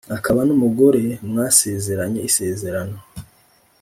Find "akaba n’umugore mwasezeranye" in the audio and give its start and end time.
0.17-2.19